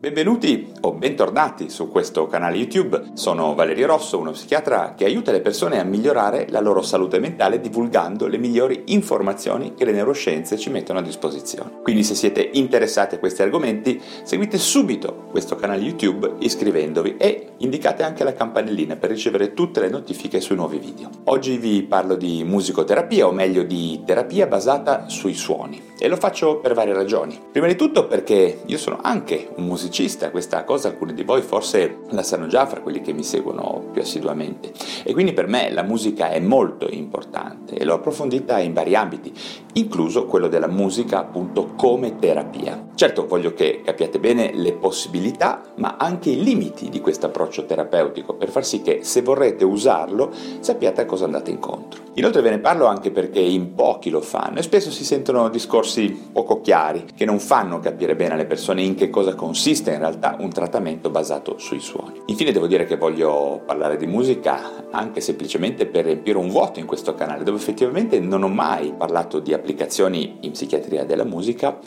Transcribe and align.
Benvenuti 0.00 0.70
o 0.82 0.92
bentornati 0.92 1.70
su 1.70 1.88
questo 1.88 2.28
canale 2.28 2.56
YouTube. 2.56 3.02
Sono 3.14 3.56
Valerio 3.56 3.88
Rosso, 3.88 4.16
uno 4.16 4.30
psichiatra 4.30 4.94
che 4.96 5.04
aiuta 5.04 5.32
le 5.32 5.40
persone 5.40 5.80
a 5.80 5.82
migliorare 5.82 6.46
la 6.50 6.60
loro 6.60 6.82
salute 6.82 7.18
mentale 7.18 7.60
divulgando 7.60 8.28
le 8.28 8.38
migliori 8.38 8.84
informazioni 8.86 9.74
che 9.74 9.84
le 9.84 9.90
neuroscienze 9.90 10.56
ci 10.56 10.70
mettono 10.70 11.00
a 11.00 11.02
disposizione. 11.02 11.80
Quindi 11.82 12.04
se 12.04 12.14
siete 12.14 12.48
interessati 12.52 13.16
a 13.16 13.18
questi 13.18 13.42
argomenti, 13.42 14.00
seguite 14.22 14.56
subito 14.56 15.24
questo 15.32 15.56
canale 15.56 15.82
YouTube 15.82 16.34
iscrivendovi 16.38 17.16
e 17.16 17.54
indicate 17.56 18.04
anche 18.04 18.22
la 18.22 18.34
campanellina 18.34 18.94
per 18.94 19.10
ricevere 19.10 19.52
tutte 19.52 19.80
le 19.80 19.88
notifiche 19.88 20.40
sui 20.40 20.54
nuovi 20.54 20.78
video. 20.78 21.10
Oggi 21.24 21.56
vi 21.56 21.82
parlo 21.82 22.14
di 22.14 22.44
musicoterapia 22.44 23.26
o 23.26 23.32
meglio 23.32 23.64
di 23.64 24.00
terapia 24.06 24.46
basata 24.46 25.08
sui 25.08 25.34
suoni 25.34 25.86
e 25.98 26.06
lo 26.06 26.14
faccio 26.14 26.60
per 26.60 26.74
varie 26.74 26.94
ragioni. 26.94 27.36
Prima 27.50 27.66
di 27.66 27.74
tutto 27.74 28.06
perché 28.06 28.60
io 28.64 28.78
sono 28.78 29.00
anche 29.02 29.48
un 29.56 29.64
musicista 29.64 29.86
musicista, 29.88 30.30
questa 30.30 30.64
cosa 30.64 30.88
alcuni 30.88 31.14
di 31.14 31.24
voi 31.24 31.40
forse 31.40 32.00
la 32.10 32.22
sanno 32.22 32.46
già 32.46 32.66
fra 32.66 32.80
quelli 32.80 33.00
che 33.00 33.14
mi 33.14 33.24
seguono 33.24 33.88
più 33.90 34.02
assiduamente 34.02 34.70
e 35.02 35.12
quindi 35.14 35.32
per 35.32 35.46
me 35.46 35.70
la 35.70 35.82
musica 35.82 36.28
è 36.28 36.38
molto 36.40 36.86
importante 36.90 37.74
e 37.74 37.84
l'ho 37.84 37.94
approfondita 37.94 38.58
in 38.58 38.74
vari 38.74 38.94
ambiti, 38.94 39.32
incluso 39.74 40.26
quello 40.26 40.48
della 40.48 40.68
musica 40.68 41.18
appunto 41.18 41.72
come 41.74 42.18
terapia. 42.18 42.88
Certo 42.94 43.26
voglio 43.26 43.54
che 43.54 43.80
capiate 43.82 44.18
bene 44.18 44.52
le 44.52 44.74
possibilità 44.74 45.72
ma 45.76 45.96
anche 45.98 46.30
i 46.30 46.42
limiti 46.42 46.90
di 46.90 47.00
questo 47.00 47.26
approccio 47.26 47.64
terapeutico 47.64 48.34
per 48.34 48.50
far 48.50 48.64
sì 48.64 48.82
che 48.82 49.00
se 49.02 49.22
vorrete 49.22 49.64
usarlo 49.64 50.30
sappiate 50.60 51.00
a 51.00 51.06
cosa 51.06 51.24
andate 51.24 51.50
incontro. 51.50 52.07
Inoltre 52.18 52.40
ve 52.40 52.50
ne 52.50 52.58
parlo 52.58 52.86
anche 52.86 53.12
perché 53.12 53.38
in 53.38 53.76
pochi 53.76 54.10
lo 54.10 54.20
fanno 54.20 54.58
e 54.58 54.62
spesso 54.62 54.90
si 54.90 55.04
sentono 55.04 55.48
discorsi 55.48 56.30
poco 56.32 56.60
chiari 56.60 57.04
che 57.14 57.24
non 57.24 57.38
fanno 57.38 57.78
capire 57.78 58.16
bene 58.16 58.34
alle 58.34 58.44
persone 58.44 58.82
in 58.82 58.96
che 58.96 59.08
cosa 59.08 59.36
consiste 59.36 59.92
in 59.92 60.00
realtà 60.00 60.34
un 60.40 60.50
trattamento 60.50 61.10
basato 61.10 61.58
sui 61.58 61.78
suoni. 61.78 62.20
Infine 62.26 62.50
devo 62.50 62.66
dire 62.66 62.86
che 62.86 62.96
voglio 62.96 63.62
parlare 63.64 63.96
di 63.96 64.08
musica 64.08 64.88
anche 64.90 65.20
semplicemente 65.20 65.86
per 65.86 66.06
riempire 66.06 66.38
un 66.38 66.48
vuoto 66.48 66.80
in 66.80 66.86
questo 66.86 67.14
canale 67.14 67.44
dove 67.44 67.58
effettivamente 67.58 68.18
non 68.18 68.42
ho 68.42 68.48
mai 68.48 68.92
parlato 68.98 69.38
di 69.38 69.54
applicazioni 69.54 70.38
in 70.40 70.50
psichiatria 70.50 71.04
della 71.04 71.24
musica 71.24 71.78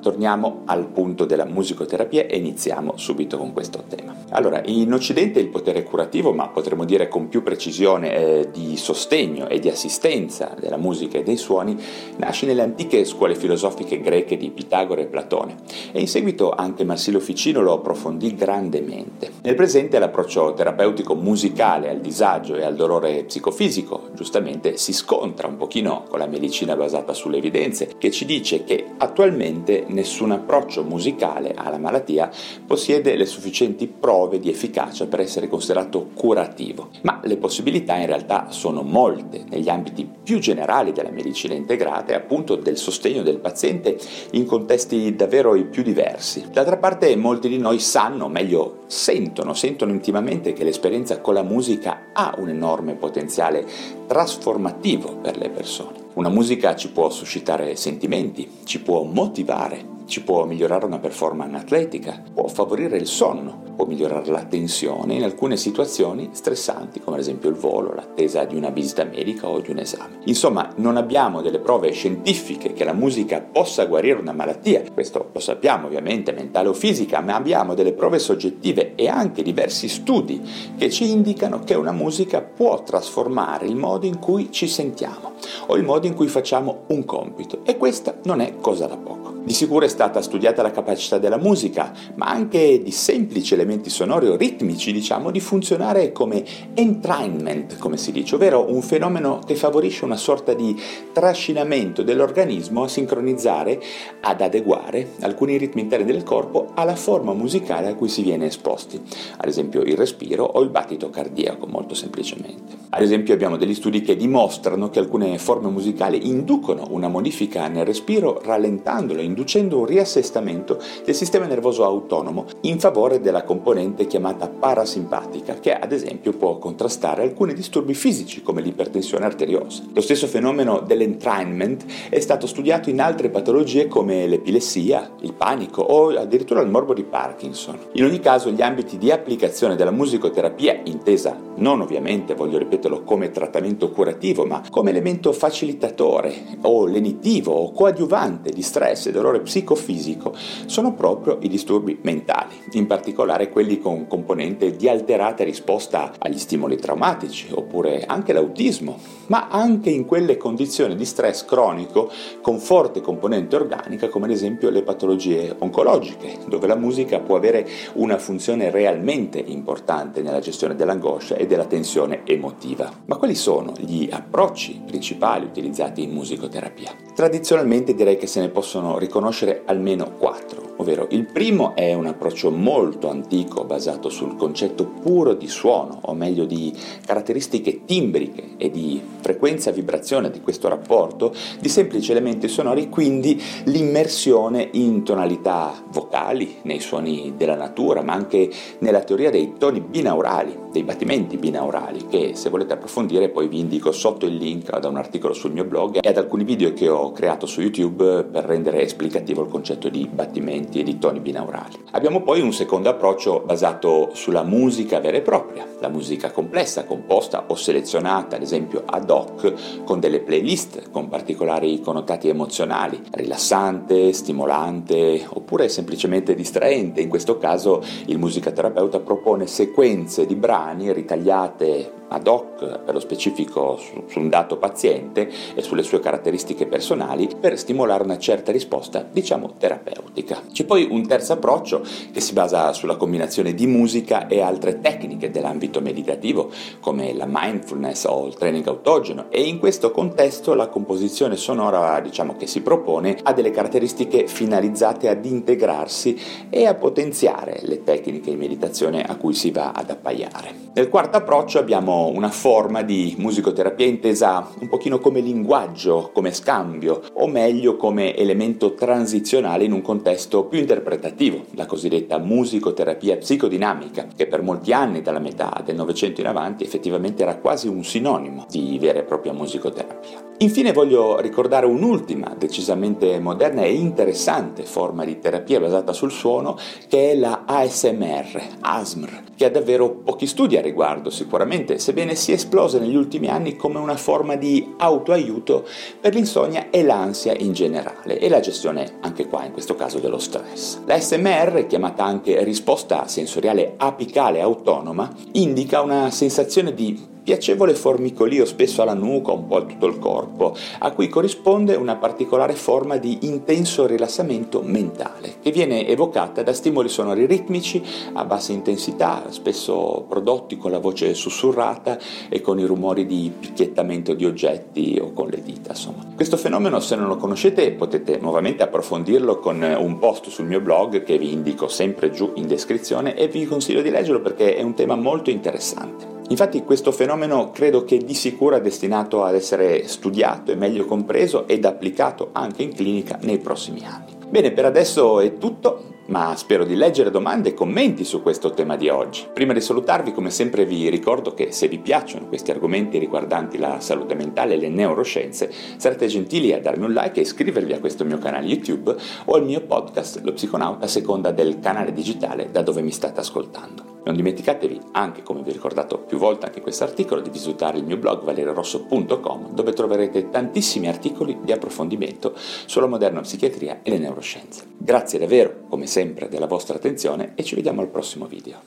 torniamo 0.00 0.62
al 0.66 0.86
punto 0.86 1.24
della 1.24 1.44
musicoterapia 1.44 2.26
e 2.26 2.36
iniziamo 2.36 2.94
subito 2.96 3.38
con 3.38 3.52
questo 3.52 3.84
tema. 3.88 4.14
Allora, 4.30 4.62
in 4.64 4.92
Occidente 4.92 5.40
il 5.40 5.48
potere 5.48 5.82
curativo, 5.82 6.32
ma 6.32 6.48
potremmo 6.48 6.84
dire 6.84 7.08
con 7.08 7.28
più 7.28 7.42
precisione 7.42 8.14
eh, 8.14 8.50
di 8.52 8.76
sostegno 8.76 9.48
e 9.48 9.58
di 9.58 9.68
assistenza 9.68 10.54
della 10.58 10.76
musica 10.76 11.18
e 11.18 11.22
dei 11.22 11.36
suoni, 11.36 11.76
nasce 12.16 12.46
nelle 12.46 12.62
antiche 12.62 13.04
scuole 13.04 13.34
filosofiche 13.34 14.00
greche 14.00 14.36
di 14.36 14.50
Pitagora 14.50 15.00
e 15.00 15.06
Platone 15.06 15.56
e 15.92 16.00
in 16.00 16.08
seguito 16.08 16.50
anche 16.50 16.84
Marsilio 16.84 17.20
Ficino 17.20 17.60
lo 17.60 17.74
approfondì 17.74 18.34
grandemente. 18.34 19.30
Nel 19.42 19.54
presente 19.54 19.98
l'approccio 19.98 20.54
terapeutico 20.54 21.14
musicale 21.14 21.88
al 21.88 22.00
disagio 22.00 22.56
e 22.56 22.64
al 22.64 22.76
dolore 22.76 23.24
psicofisico 23.24 24.09
giustamente 24.20 24.76
si 24.76 24.92
scontra 24.92 25.48
un 25.48 25.56
pochino 25.56 26.04
con 26.06 26.18
la 26.18 26.26
medicina 26.26 26.76
basata 26.76 27.14
sulle 27.14 27.38
evidenze 27.38 27.94
che 27.96 28.10
ci 28.10 28.26
dice 28.26 28.64
che 28.64 28.84
attualmente 28.98 29.86
nessun 29.88 30.32
approccio 30.32 30.84
musicale 30.84 31.54
alla 31.56 31.78
malattia 31.78 32.30
possiede 32.66 33.16
le 33.16 33.24
sufficienti 33.24 33.86
prove 33.86 34.38
di 34.38 34.50
efficacia 34.50 35.06
per 35.06 35.20
essere 35.20 35.48
considerato 35.48 36.10
curativo, 36.12 36.90
ma 37.00 37.22
le 37.24 37.38
possibilità 37.38 37.96
in 37.96 38.08
realtà 38.08 38.50
sono 38.50 38.82
molte 38.82 39.44
negli 39.48 39.70
ambiti 39.70 40.06
più 40.22 40.38
generali 40.38 40.92
della 40.92 41.08
medicina 41.08 41.54
integrata 41.54 42.12
e 42.12 42.16
appunto 42.16 42.56
del 42.56 42.76
sostegno 42.76 43.22
del 43.22 43.38
paziente 43.38 43.98
in 44.32 44.44
contesti 44.44 45.16
davvero 45.16 45.54
i 45.54 45.64
più 45.64 45.82
diversi. 45.82 46.44
D'altra 46.52 46.76
parte 46.76 47.16
molti 47.16 47.48
di 47.48 47.56
noi 47.56 47.78
sanno, 47.78 48.28
meglio 48.28 48.80
sentono, 48.86 49.54
sentono 49.54 49.92
intimamente 49.92 50.52
che 50.52 50.64
l'esperienza 50.64 51.20
con 51.22 51.32
la 51.32 51.42
musica 51.42 52.08
ha 52.12 52.34
un 52.36 52.50
enorme 52.50 52.94
potenziale 52.94 53.64
trasformativo 54.10 55.18
per 55.18 55.36
le 55.36 55.50
persone. 55.50 56.06
Una 56.14 56.28
musica 56.28 56.74
ci 56.74 56.90
può 56.90 57.10
suscitare 57.10 57.76
sentimenti, 57.76 58.58
ci 58.64 58.80
può 58.80 59.04
motivare, 59.04 59.84
ci 60.10 60.24
può 60.24 60.44
migliorare 60.44 60.84
una 60.84 60.98
performance 60.98 61.56
atletica, 61.56 62.20
può 62.34 62.48
favorire 62.48 62.96
il 62.96 63.06
sonno, 63.06 63.62
può 63.76 63.86
migliorare 63.86 64.28
la 64.32 64.42
tensione 64.42 65.14
in 65.14 65.22
alcune 65.22 65.56
situazioni 65.56 66.30
stressanti, 66.32 66.98
come 66.98 67.16
ad 67.16 67.22
esempio 67.22 67.48
il 67.48 67.54
volo, 67.54 67.94
l'attesa 67.94 68.44
di 68.44 68.56
una 68.56 68.70
visita 68.70 69.04
medica 69.04 69.46
o 69.46 69.60
di 69.60 69.70
un 69.70 69.78
esame. 69.78 70.18
Insomma, 70.24 70.68
non 70.78 70.96
abbiamo 70.96 71.42
delle 71.42 71.60
prove 71.60 71.92
scientifiche 71.92 72.72
che 72.72 72.82
la 72.82 72.92
musica 72.92 73.40
possa 73.40 73.86
guarire 73.86 74.18
una 74.18 74.32
malattia, 74.32 74.82
questo 74.92 75.30
lo 75.32 75.38
sappiamo 75.38 75.86
ovviamente, 75.86 76.32
mentale 76.32 76.68
o 76.68 76.72
fisica, 76.72 77.20
ma 77.20 77.36
abbiamo 77.36 77.74
delle 77.74 77.92
prove 77.92 78.18
soggettive 78.18 78.96
e 78.96 79.06
anche 79.06 79.44
diversi 79.44 79.88
studi 79.88 80.42
che 80.76 80.90
ci 80.90 81.08
indicano 81.08 81.60
che 81.60 81.74
una 81.74 81.92
musica 81.92 82.42
può 82.42 82.82
trasformare 82.82 83.66
il 83.66 83.76
modo 83.76 84.06
in 84.06 84.18
cui 84.18 84.50
ci 84.50 84.66
sentiamo 84.66 85.34
o 85.68 85.76
il 85.76 85.84
modo 85.84 86.08
in 86.08 86.14
cui 86.14 86.26
facciamo 86.26 86.82
un 86.88 87.04
compito 87.04 87.60
e 87.64 87.76
questa 87.76 88.16
non 88.24 88.40
è 88.40 88.56
cosa 88.60 88.86
da 88.86 88.96
poco. 88.96 89.19
Di 89.42 89.54
sicuro 89.54 89.86
è 89.86 89.88
stata 89.88 90.20
studiata 90.20 90.60
la 90.60 90.70
capacità 90.70 91.16
della 91.16 91.38
musica, 91.38 91.92
ma 92.16 92.26
anche 92.26 92.82
di 92.82 92.90
semplici 92.90 93.54
elementi 93.54 93.88
sonori 93.88 94.28
o 94.28 94.36
ritmici, 94.36 94.92
diciamo, 94.92 95.30
di 95.30 95.40
funzionare 95.40 96.12
come 96.12 96.44
entrainment, 96.74 97.78
come 97.78 97.96
si 97.96 98.12
dice, 98.12 98.34
ovvero 98.34 98.70
un 98.70 98.82
fenomeno 98.82 99.40
che 99.44 99.54
favorisce 99.54 100.04
una 100.04 100.18
sorta 100.18 100.52
di 100.52 100.78
trascinamento 101.12 102.02
dell'organismo 102.02 102.82
a 102.82 102.88
sincronizzare, 102.88 103.80
ad 104.20 104.42
adeguare 104.42 105.12
alcuni 105.20 105.56
ritmi 105.56 105.80
interni 105.80 106.12
del 106.12 106.22
corpo 106.22 106.72
alla 106.74 106.94
forma 106.94 107.32
musicale 107.32 107.88
a 107.88 107.94
cui 107.94 108.08
si 108.08 108.22
viene 108.22 108.44
esposti, 108.44 109.00
ad 109.38 109.48
esempio 109.48 109.80
il 109.80 109.96
respiro 109.96 110.44
o 110.44 110.60
il 110.60 110.68
battito 110.68 111.08
cardiaco, 111.08 111.66
molto 111.66 111.94
semplicemente. 111.94 112.76
Ad 112.90 113.02
esempio 113.02 113.32
abbiamo 113.32 113.56
degli 113.56 113.74
studi 113.74 114.02
che 114.02 114.16
dimostrano 114.16 114.90
che 114.90 114.98
alcune 114.98 115.38
forme 115.38 115.70
musicali 115.70 116.28
inducono 116.28 116.88
una 116.90 117.08
modifica 117.08 117.68
nel 117.68 117.86
respiro 117.86 118.40
rallentandolo, 118.44 119.20
inducendo 119.30 119.78
un 119.78 119.86
riassestamento 119.86 120.78
del 121.04 121.14
sistema 121.14 121.46
nervoso 121.46 121.84
autonomo 121.84 122.46
in 122.62 122.78
favore 122.78 123.20
della 123.20 123.44
componente 123.44 124.06
chiamata 124.06 124.48
parasimpatica, 124.48 125.54
che 125.54 125.72
ad 125.72 125.92
esempio 125.92 126.32
può 126.32 126.58
contrastare 126.58 127.22
alcuni 127.22 127.54
disturbi 127.54 127.94
fisici 127.94 128.42
come 128.42 128.60
l'ipertensione 128.60 129.24
arteriosa. 129.24 129.84
Lo 129.94 130.00
stesso 130.00 130.26
fenomeno 130.26 130.80
dell'entrainment 130.80 131.84
è 132.10 132.20
stato 132.20 132.46
studiato 132.46 132.90
in 132.90 133.00
altre 133.00 133.30
patologie 133.30 133.88
come 133.88 134.26
l'epilessia, 134.26 135.14
il 135.20 135.32
panico 135.32 135.82
o 135.82 136.08
addirittura 136.08 136.60
il 136.60 136.68
morbo 136.68 136.92
di 136.92 137.04
Parkinson. 137.04 137.78
In 137.92 138.04
ogni 138.04 138.20
caso 138.20 138.50
gli 138.50 138.62
ambiti 138.62 138.98
di 138.98 139.10
applicazione 139.10 139.76
della 139.76 139.90
musicoterapia, 139.90 140.80
intesa 140.84 141.48
non 141.60 141.80
ovviamente, 141.80 142.34
voglio 142.34 142.58
ripeterlo, 142.58 143.02
come 143.02 143.30
trattamento 143.30 143.90
curativo, 143.90 144.44
ma 144.44 144.62
come 144.70 144.90
elemento 144.90 145.32
facilitatore 145.32 146.58
o 146.62 146.86
lenitivo 146.86 147.52
o 147.52 147.72
coadiuvante 147.72 148.50
di 148.50 148.62
stress 148.62 149.06
e 149.06 149.12
dolore 149.12 149.40
psicofisico 149.40 150.34
sono 150.66 150.94
proprio 150.94 151.38
i 151.40 151.48
disturbi 151.48 151.98
mentali, 152.02 152.54
in 152.72 152.86
particolare 152.86 153.50
quelli 153.50 153.78
con 153.78 154.06
componente 154.06 154.74
di 154.74 154.88
alterata 154.88 155.44
risposta 155.44 156.12
agli 156.18 156.38
stimoli 156.38 156.76
traumatici, 156.76 157.48
oppure 157.52 158.04
anche 158.06 158.32
l'autismo, 158.32 158.98
ma 159.26 159.48
anche 159.48 159.90
in 159.90 160.06
quelle 160.06 160.36
condizioni 160.36 160.96
di 160.96 161.04
stress 161.04 161.44
cronico 161.44 162.10
con 162.40 162.58
forte 162.58 163.00
componente 163.00 163.56
organica, 163.56 164.08
come 164.08 164.24
ad 164.24 164.32
esempio 164.32 164.70
le 164.70 164.82
patologie 164.82 165.54
oncologiche, 165.58 166.38
dove 166.46 166.66
la 166.66 166.76
musica 166.76 167.20
può 167.20 167.36
avere 167.36 167.68
una 167.94 168.18
funzione 168.18 168.70
realmente 168.70 169.38
importante 169.38 170.22
nella 170.22 170.40
gestione 170.40 170.74
dell'angoscia 170.74 171.36
e 171.36 171.46
della 171.50 171.64
tensione 171.64 172.22
emotiva. 172.26 172.92
Ma 173.06 173.16
quali 173.16 173.34
sono 173.34 173.72
gli 173.76 174.08
approcci 174.08 174.82
principali 174.86 175.46
utilizzati 175.46 176.04
in 176.04 176.12
musicoterapia? 176.12 176.94
Tradizionalmente 177.12 177.92
direi 177.92 178.16
che 178.16 178.28
se 178.28 178.38
ne 178.38 178.50
possono 178.50 178.98
riconoscere 178.98 179.62
almeno 179.66 180.12
quattro. 180.16 180.68
ovvero 180.80 181.06
il 181.10 181.26
primo 181.26 181.74
è 181.76 181.92
un 181.92 182.06
approccio 182.06 182.50
molto 182.50 183.10
antico 183.10 183.64
basato 183.64 184.08
sul 184.08 184.36
concetto 184.36 184.86
puro 184.86 185.34
di 185.34 185.46
suono, 185.46 185.98
o 186.02 186.14
meglio 186.14 186.46
di 186.46 186.72
caratteristiche 187.04 187.84
timbriche 187.84 188.56
e 188.56 188.70
di 188.70 189.00
frequenza 189.20 189.70
vibrazione 189.70 190.30
di 190.30 190.40
questo 190.40 190.68
rapporto 190.68 191.34
di 191.60 191.68
semplici 191.68 192.12
elementi 192.12 192.48
sonori, 192.48 192.88
quindi 192.88 193.40
l'immersione 193.64 194.70
in 194.72 195.02
tonalità 195.02 195.72
vocali, 195.90 196.56
nei 196.62 196.80
suoni 196.80 197.34
della 197.36 197.56
natura, 197.56 198.02
ma 198.02 198.14
anche 198.14 198.50
nella 198.78 199.00
teoria 199.00 199.30
dei 199.30 199.54
toni 199.58 199.80
binaurali, 199.80 200.68
dei 200.70 200.84
battimenti 200.84 201.36
binaurali, 201.36 202.06
che 202.06 202.32
se 202.34 202.48
volete 202.48 202.74
approfondire 202.74 203.28
poi 203.28 203.48
vi 203.48 203.58
indico 203.58 203.90
sotto 203.90 204.26
il 204.26 204.36
link 204.36 204.72
ad 204.72 204.84
un 204.84 204.96
articolo 204.96 205.34
sul 205.34 205.52
mio 205.52 205.64
blog 205.64 205.98
e 206.00 206.08
ad 206.08 206.16
alcuni 206.16 206.44
video 206.44 206.72
che 206.72 206.88
ho 206.88 207.10
creato 207.12 207.46
su 207.46 207.60
YouTube 207.60 208.24
per 208.24 208.44
rendere 208.44 208.82
esplicativo 208.82 209.42
il 209.42 209.48
concetto 209.48 209.88
di 209.88 210.08
battimenti 210.10 210.80
e 210.80 210.82
di 210.84 210.98
toni 210.98 211.18
binaurali. 211.18 211.84
Abbiamo 211.92 212.22
poi 212.22 212.40
un 212.40 212.52
secondo 212.52 212.88
approccio 212.88 213.42
basato 213.44 214.10
sulla 214.12 214.44
musica 214.44 215.00
vera 215.00 215.16
e 215.16 215.22
propria, 215.22 215.66
la 215.80 215.88
musica 215.88 216.30
complessa, 216.30 216.84
composta 216.84 217.46
o 217.48 217.54
selezionata, 217.56 218.36
ad 218.36 218.42
esempio 218.42 218.82
ad 218.86 219.10
hoc, 219.10 219.82
con 219.84 219.98
delle 219.98 220.20
playlist 220.20 220.90
con 220.90 221.08
particolari 221.08 221.80
connotati 221.80 222.28
emozionali, 222.28 223.00
rilassante, 223.10 224.12
stimolante 224.12 225.26
oppure 225.28 225.68
semplicemente 225.68 226.34
distraente. 226.34 227.00
In 227.00 227.08
questo 227.08 227.38
caso 227.38 227.82
il 228.06 228.18
musicaterapeuta 228.18 229.00
propone 229.00 229.46
sequenze 229.46 230.26
di 230.26 230.36
brani 230.36 230.58
ritagliate 230.92 231.99
ad 232.10 232.26
hoc 232.26 232.80
per 232.84 232.94
lo 232.94 233.00
specifico 233.00 233.76
su, 233.76 234.04
su, 234.06 234.18
un 234.18 234.28
dato 234.28 234.56
paziente 234.56 235.30
e 235.54 235.62
sulle 235.62 235.82
sue 235.82 236.00
caratteristiche 236.00 236.66
personali 236.66 237.28
per 237.38 237.58
stimolare 237.58 238.02
una 238.02 238.18
certa 238.18 238.52
risposta, 238.52 239.06
diciamo, 239.10 239.54
terapeutica. 239.58 240.42
C'è 240.52 240.64
poi 240.64 240.86
un 240.90 241.06
terzo 241.06 241.34
approccio 241.34 241.82
che 242.12 242.20
si 242.20 242.32
basa 242.32 242.72
sulla 242.72 242.96
combinazione 242.96 243.54
di 243.54 243.66
musica 243.66 244.26
e 244.26 244.40
altre 244.40 244.80
tecniche 244.80 245.30
dell'ambito 245.30 245.80
meditativo, 245.80 246.50
come 246.80 247.14
la 247.14 247.26
mindfulness 247.28 248.04
o 248.04 248.26
il 248.26 248.34
training 248.34 248.66
autogeno, 248.66 249.26
e 249.30 249.42
in 249.42 249.58
questo 249.58 249.90
contesto 249.90 250.54
la 250.54 250.68
composizione 250.68 251.36
sonora, 251.36 252.00
diciamo, 252.00 252.36
che 252.36 252.46
si 252.46 252.60
propone 252.60 253.18
ha 253.22 253.32
delle 253.32 253.50
caratteristiche 253.50 254.26
finalizzate 254.26 255.08
ad 255.08 255.24
integrarsi 255.24 256.18
e 256.50 256.66
a 256.66 256.74
potenziare 256.74 257.60
le 257.62 257.82
tecniche 257.82 258.30
di 258.30 258.36
meditazione 258.36 259.02
a 259.02 259.16
cui 259.16 259.34
si 259.34 259.50
va 259.50 259.72
ad 259.72 259.90
appaiare. 259.90 260.68
Nel 260.72 260.88
quarto 260.88 261.16
approccio 261.16 261.58
abbiamo 261.58 261.99
una 262.08 262.30
forma 262.30 262.82
di 262.82 263.14
musicoterapia 263.18 263.86
intesa 263.86 264.48
un 264.58 264.68
pochino 264.68 264.98
come 264.98 265.20
linguaggio, 265.20 266.10
come 266.12 266.32
scambio, 266.32 267.02
o 267.14 267.26
meglio 267.26 267.76
come 267.76 268.16
elemento 268.16 268.74
transizionale 268.74 269.64
in 269.64 269.72
un 269.72 269.82
contesto 269.82 270.44
più 270.44 270.58
interpretativo, 270.58 271.44
la 271.54 271.66
cosiddetta 271.66 272.18
musicoterapia 272.18 273.16
psicodinamica, 273.16 274.06
che 274.14 274.26
per 274.26 274.42
molti 274.42 274.72
anni, 274.72 275.02
dalla 275.02 275.18
metà 275.18 275.62
del 275.64 275.76
Novecento 275.76 276.20
in 276.20 276.26
avanti, 276.26 276.64
effettivamente 276.64 277.22
era 277.22 277.36
quasi 277.36 277.68
un 277.68 277.84
sinonimo 277.84 278.46
di 278.48 278.78
vera 278.80 279.00
e 279.00 279.04
propria 279.04 279.32
musicoterapia. 279.32 280.28
Infine 280.42 280.72
voglio 280.72 281.20
ricordare 281.20 281.66
un'ultima, 281.66 282.34
decisamente 282.34 283.20
moderna 283.20 283.60
e 283.62 283.74
interessante 283.74 284.64
forma 284.64 285.04
di 285.04 285.18
terapia 285.18 285.60
basata 285.60 285.92
sul 285.92 286.10
suono, 286.10 286.56
che 286.88 287.10
è 287.10 287.14
la 287.14 287.42
ASMR, 287.44 288.42
ASMR, 288.60 289.22
che 289.36 289.44
ha 289.44 289.50
davvero 289.50 289.90
pochi 289.90 290.26
studi 290.26 290.56
a 290.56 290.62
riguardo 290.62 291.10
sicuramente, 291.10 291.78
sebbene 291.90 292.14
sia 292.14 292.34
esplosa 292.34 292.78
negli 292.78 292.94
ultimi 292.94 293.26
anni 293.26 293.56
come 293.56 293.80
una 293.80 293.96
forma 293.96 294.36
di 294.36 294.74
autoaiuto 294.76 295.66
per 296.00 296.14
l'insonnia 296.14 296.70
e 296.70 296.84
l'ansia 296.84 297.34
in 297.36 297.52
generale 297.52 298.20
e 298.20 298.28
la 298.28 298.38
gestione 298.38 298.98
anche 299.00 299.26
qua 299.26 299.44
in 299.44 299.50
questo 299.50 299.74
caso 299.74 299.98
dello 299.98 300.18
stress. 300.18 300.78
La 300.86 301.00
SMR, 301.00 301.66
chiamata 301.66 302.04
anche 302.04 302.44
risposta 302.44 303.08
sensoriale 303.08 303.74
apicale 303.76 304.40
autonoma, 304.40 305.12
indica 305.32 305.80
una 305.82 306.10
sensazione 306.12 306.74
di 306.74 307.09
piacevole 307.30 307.74
formicolio 307.74 308.44
spesso 308.44 308.82
alla 308.82 308.92
nuca, 308.92 309.30
un 309.30 309.46
po' 309.46 309.58
a 309.58 309.62
tutto 309.62 309.86
il 309.86 310.00
corpo, 310.00 310.56
a 310.80 310.90
cui 310.90 311.06
corrisponde 311.06 311.76
una 311.76 311.94
particolare 311.94 312.54
forma 312.54 312.96
di 312.96 313.18
intenso 313.20 313.86
rilassamento 313.86 314.62
mentale, 314.62 315.34
che 315.40 315.52
viene 315.52 315.86
evocata 315.86 316.42
da 316.42 316.52
stimoli 316.52 316.88
sonori 316.88 317.26
ritmici 317.26 317.80
a 318.14 318.24
bassa 318.24 318.50
intensità, 318.50 319.26
spesso 319.28 320.04
prodotti 320.08 320.56
con 320.56 320.72
la 320.72 320.80
voce 320.80 321.14
sussurrata 321.14 322.00
e 322.28 322.40
con 322.40 322.58
i 322.58 322.64
rumori 322.64 323.06
di 323.06 323.30
picchiettamento 323.38 324.14
di 324.14 324.24
oggetti 324.24 324.98
o 325.00 325.12
con 325.12 325.28
le 325.28 325.40
dita, 325.40 325.70
insomma. 325.70 326.04
Questo 326.16 326.36
fenomeno, 326.36 326.80
se 326.80 326.96
non 326.96 327.06
lo 327.06 327.16
conoscete, 327.16 327.70
potete 327.70 328.18
nuovamente 328.18 328.64
approfondirlo 328.64 329.38
con 329.38 329.62
un 329.62 329.98
post 330.00 330.30
sul 330.30 330.46
mio 330.46 330.60
blog 330.60 331.04
che 331.04 331.16
vi 331.16 331.32
indico 331.32 331.68
sempre 331.68 332.10
giù 332.10 332.32
in 332.34 332.48
descrizione 332.48 333.14
e 333.14 333.28
vi 333.28 333.46
consiglio 333.46 333.82
di 333.82 333.90
leggerlo 333.90 334.20
perché 334.20 334.56
è 334.56 334.62
un 334.62 334.74
tema 334.74 334.96
molto 334.96 335.30
interessante. 335.30 336.18
Infatti 336.30 336.62
questo 336.62 336.92
fenomeno 336.92 337.50
credo 337.50 337.84
che 337.84 337.98
di 337.98 338.14
sicuro 338.14 338.54
è 338.54 338.60
destinato 338.60 339.24
ad 339.24 339.34
essere 339.34 339.88
studiato 339.88 340.52
e 340.52 340.54
meglio 340.54 340.84
compreso 340.84 341.48
ed 341.48 341.64
applicato 341.64 342.28
anche 342.32 342.62
in 342.62 342.72
clinica 342.72 343.18
nei 343.22 343.38
prossimi 343.38 343.84
anni. 343.84 344.16
Bene, 344.28 344.52
per 344.52 344.64
adesso 344.64 345.18
è 345.18 345.38
tutto, 345.38 345.99
ma 346.10 346.34
spero 346.36 346.64
di 346.64 346.74
leggere 346.74 347.10
domande 347.10 347.50
e 347.50 347.54
commenti 347.54 348.04
su 348.04 348.20
questo 348.20 348.50
tema 348.50 348.76
di 348.76 348.88
oggi. 348.88 349.28
Prima 349.32 349.52
di 349.52 349.60
salutarvi, 349.60 350.12
come 350.12 350.30
sempre 350.30 350.64
vi 350.64 350.88
ricordo 350.90 351.34
che 351.34 351.52
se 351.52 351.68
vi 351.68 351.78
piacciono 351.78 352.26
questi 352.26 352.50
argomenti 352.50 352.98
riguardanti 352.98 353.58
la 353.58 353.80
salute 353.80 354.14
mentale 354.14 354.54
e 354.54 354.56
le 354.58 354.68
neuroscienze, 354.68 355.50
sarete 355.76 356.08
gentili 356.08 356.52
a 356.52 356.60
darmi 356.60 356.84
un 356.84 356.92
like 356.92 357.20
e 357.20 357.22
iscrivervi 357.22 357.72
a 357.72 357.80
questo 357.80 358.04
mio 358.04 358.18
canale 358.18 358.46
YouTube 358.46 358.94
o 359.26 359.34
al 359.34 359.44
mio 359.44 359.60
podcast 359.60 360.20
Lo 360.22 360.32
Psiconauta 360.32 360.86
a 360.86 360.88
seconda 360.88 361.30
del 361.30 361.60
canale 361.60 361.92
digitale 361.92 362.50
da 362.50 362.62
dove 362.62 362.82
mi 362.82 362.90
state 362.90 363.20
ascoltando. 363.20 363.90
Non 364.02 364.16
dimenticatevi 364.16 364.80
anche, 364.92 365.22
come 365.22 365.42
vi 365.42 365.50
ho 365.50 365.52
ricordato 365.52 365.98
più 365.98 366.16
volte 366.16 366.46
anche 366.46 366.58
in 366.58 366.64
questo 366.64 366.84
articolo, 366.84 367.20
di 367.20 367.28
visitare 367.28 367.78
il 367.78 367.84
mio 367.84 367.98
blog 367.98 368.24
valerirosso.com 368.24 369.52
dove 369.52 369.72
troverete 369.72 370.30
tantissimi 370.30 370.88
articoli 370.88 371.38
di 371.42 371.52
approfondimento 371.52 372.32
sulla 372.34 372.86
moderna 372.86 373.20
psichiatria 373.20 373.80
e 373.82 373.90
le 373.90 373.98
neuroscienze. 373.98 374.64
Grazie 374.78 375.18
davvero, 375.18 375.64
come 375.68 375.86
sempre, 376.00 376.28
della 376.28 376.46
vostra 376.46 376.76
attenzione 376.76 377.32
e 377.34 377.44
ci 377.44 377.54
vediamo 377.54 377.82
al 377.82 377.88
prossimo 377.88 378.26
video. 378.26 378.62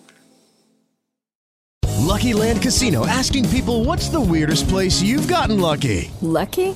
Lucky 2.05 2.33
Land 2.33 2.61
Casino 2.61 3.05
asking 3.07 3.47
people 3.49 3.83
what's 3.83 4.09
the 4.09 4.19
weirdest 4.19 4.67
place 4.67 5.01
you've 5.01 5.27
gotten 5.27 5.59
lucky? 5.59 6.11
Lucky? 6.21 6.75